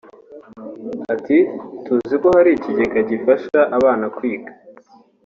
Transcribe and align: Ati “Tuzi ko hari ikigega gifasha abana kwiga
Ati 1.13 1.37
“Tuzi 1.83 2.15
ko 2.21 2.27
hari 2.35 2.49
ikigega 2.53 2.99
gifasha 3.09 3.59
abana 3.77 4.05
kwiga 4.15 4.51